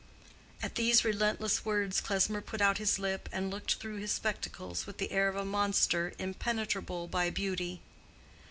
[0.63, 4.97] At these relentless words Klesmer put out his lip and looked through his spectacles with
[4.97, 7.81] the air of a monster impenetrable by beauty.